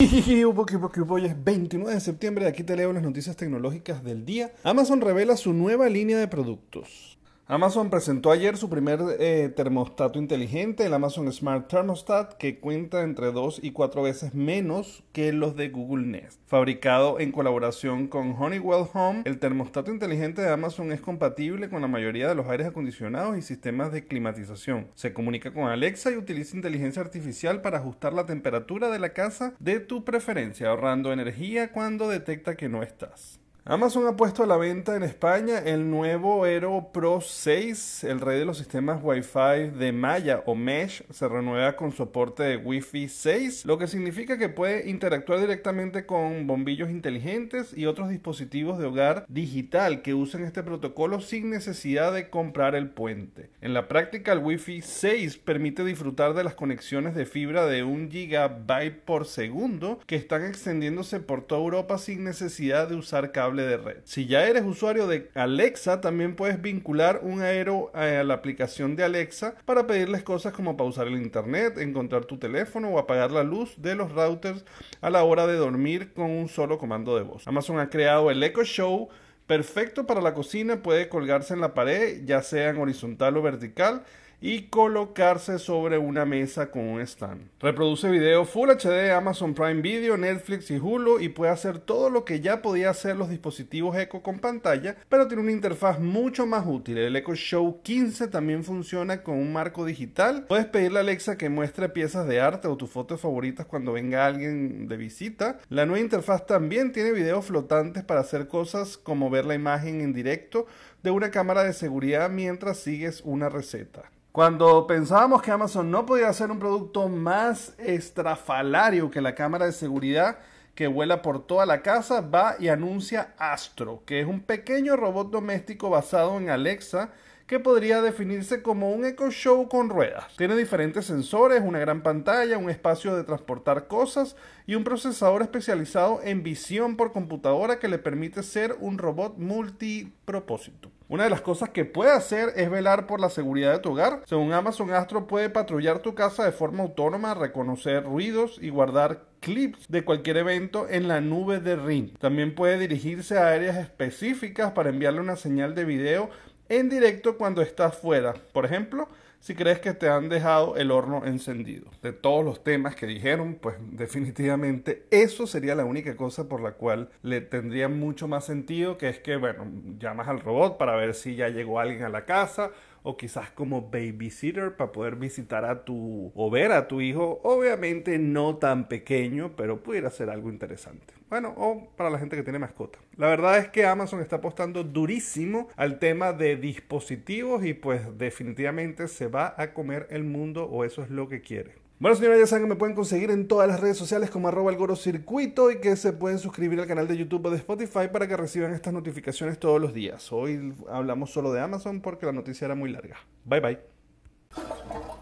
[0.00, 4.52] Hoy es 29 de septiembre aquí te leo las noticias tecnológicas del día.
[4.62, 7.17] Amazon revela su nueva línea de productos.
[7.50, 13.32] Amazon presentó ayer su primer eh, termostato inteligente, el Amazon Smart Thermostat, que cuenta entre
[13.32, 16.42] dos y cuatro veces menos que los de Google Nest.
[16.46, 21.88] Fabricado en colaboración con Honeywell Home, el termostato inteligente de Amazon es compatible con la
[21.88, 24.88] mayoría de los aires acondicionados y sistemas de climatización.
[24.94, 29.54] Se comunica con Alexa y utiliza inteligencia artificial para ajustar la temperatura de la casa
[29.58, 33.40] de tu preferencia, ahorrando energía cuando detecta que no estás.
[33.70, 38.38] Amazon ha puesto a la venta en España el nuevo Aero Pro 6, el rey
[38.38, 43.66] de los sistemas Wi-Fi de Maya o Mesh, se renueva con soporte de Wi-Fi 6,
[43.66, 49.26] lo que significa que puede interactuar directamente con bombillos inteligentes y otros dispositivos de hogar
[49.28, 53.50] digital que usen este protocolo sin necesidad de comprar el puente.
[53.60, 58.08] En la práctica, el Wi-Fi 6 permite disfrutar de las conexiones de fibra de 1
[58.08, 63.76] GB por segundo que están extendiéndose por toda Europa sin necesidad de usar cables de
[63.76, 63.96] red.
[64.04, 69.04] Si ya eres usuario de Alexa, también puedes vincular un Aero a la aplicación de
[69.04, 73.74] Alexa para pedirles cosas como pausar el internet, encontrar tu teléfono o apagar la luz
[73.76, 74.64] de los routers
[75.00, 77.46] a la hora de dormir con un solo comando de voz.
[77.46, 79.08] Amazon ha creado el Echo Show
[79.46, 84.02] perfecto para la cocina, puede colgarse en la pared, ya sea en horizontal o vertical
[84.40, 87.48] y colocarse sobre una mesa con un stand.
[87.60, 92.24] Reproduce video Full HD, Amazon Prime Video, Netflix y Hulu y puede hacer todo lo
[92.24, 96.64] que ya podía hacer los dispositivos Echo con pantalla, pero tiene una interfaz mucho más
[96.66, 96.98] útil.
[96.98, 100.46] El Echo Show 15 también funciona con un marco digital.
[100.48, 104.26] Puedes pedirle a Alexa que muestre piezas de arte o tus fotos favoritas cuando venga
[104.26, 105.58] alguien de visita.
[105.68, 110.12] La nueva interfaz también tiene videos flotantes para hacer cosas como ver la imagen en
[110.12, 110.66] directo
[111.02, 114.10] de una cámara de seguridad mientras sigues una receta.
[114.32, 119.72] Cuando pensábamos que Amazon no podía hacer un producto más estrafalario que la cámara de
[119.72, 120.38] seguridad
[120.74, 125.30] que vuela por toda la casa, va y anuncia Astro, que es un pequeño robot
[125.30, 127.10] doméstico basado en Alexa
[127.48, 130.36] que podría definirse como un eco show con ruedas.
[130.36, 134.36] Tiene diferentes sensores, una gran pantalla, un espacio de transportar cosas
[134.66, 140.90] y un procesador especializado en visión por computadora que le permite ser un robot multipropósito.
[141.08, 144.20] Una de las cosas que puede hacer es velar por la seguridad de tu hogar.
[144.26, 149.86] Según Amazon Astro puede patrullar tu casa de forma autónoma, reconocer ruidos y guardar clips
[149.88, 152.10] de cualquier evento en la nube de Ring.
[152.18, 156.28] También puede dirigirse a áreas específicas para enviarle una señal de video
[156.68, 158.34] en directo cuando estás fuera.
[158.52, 159.08] Por ejemplo,
[159.40, 161.90] si crees que te han dejado el horno encendido.
[162.02, 166.72] De todos los temas que dijeron, pues definitivamente eso sería la única cosa por la
[166.72, 169.66] cual le tendría mucho más sentido, que es que, bueno,
[169.98, 173.90] llamas al robot para ver si ya llegó alguien a la casa o quizás como
[173.90, 179.52] babysitter para poder visitar a tu o ver a tu hijo, obviamente no tan pequeño,
[179.56, 181.17] pero pudiera ser algo interesante.
[181.28, 182.98] Bueno, o para la gente que tiene mascota.
[183.16, 189.08] La verdad es que Amazon está apostando durísimo al tema de dispositivos y pues definitivamente
[189.08, 191.74] se va a comer el mundo o eso es lo que quiere.
[192.00, 194.70] Bueno, señores, ya saben que me pueden conseguir en todas las redes sociales como arroba
[194.72, 198.28] el circuito y que se pueden suscribir al canal de YouTube o de Spotify para
[198.28, 200.32] que reciban estas notificaciones todos los días.
[200.32, 203.16] Hoy hablamos solo de Amazon porque la noticia era muy larga.
[203.44, 205.17] Bye bye.